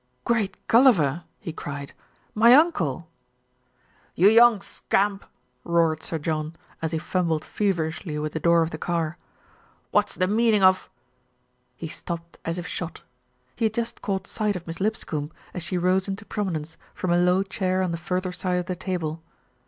[0.25, 1.93] "Great Gulliver!" he cried.
[2.33, 3.07] "My uncle!"
[4.15, 5.25] "You young scamp!"
[5.63, 9.19] roared Sir John, as he fumbled feverishly with the door of the car.
[9.91, 10.89] "What's the mean ing of"
[11.75, 13.03] He stopped as if shot.
[13.55, 17.17] He had just caught sight of Miss Lipscombe, as she rose into prominence from a
[17.21, 19.21] low chair on the further side of the table.